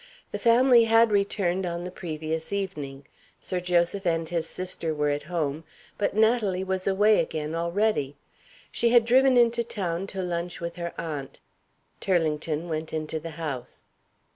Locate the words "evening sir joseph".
2.51-4.07